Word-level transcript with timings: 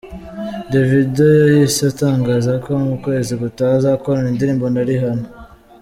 Davido 0.71 1.25
yahise 1.43 1.81
atangaza 1.91 2.51
ko 2.63 2.71
mu 2.85 2.95
kwezi 3.03 3.31
gutaha 3.41 3.73
azakorana 3.79 4.27
indirimbo 4.33 4.65
na 4.69 4.81
Rihanna. 4.87 5.27